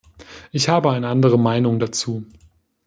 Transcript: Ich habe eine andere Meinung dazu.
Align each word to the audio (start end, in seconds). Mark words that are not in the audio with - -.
Ich 0.51 0.67
habe 0.67 0.89
eine 0.89 1.09
andere 1.09 1.37
Meinung 1.37 1.77
dazu. 1.77 2.25